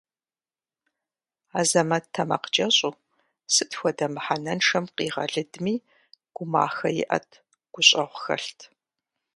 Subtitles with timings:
[1.59, 2.93] Азэмэт тэмакъкӏэщӏу,
[3.53, 5.73] сыт хуэдэ мыхьэнэншэм къигъэлыдми,
[6.35, 7.29] гумахэ иӏэт,
[7.73, 8.59] гущӏэгъу хэлът.